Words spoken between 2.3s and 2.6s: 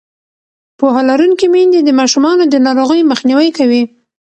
د